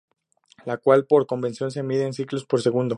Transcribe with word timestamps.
La 0.65 0.77
cual 0.77 1.05
por 1.05 1.27
convención 1.27 1.69
se 1.69 1.83
mide 1.83 2.07
en 2.07 2.13
ciclos 2.13 2.43
por 2.43 2.59
segundo. 2.63 2.89